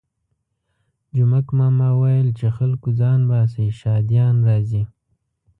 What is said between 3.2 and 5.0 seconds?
باسئ شهادیان راځي.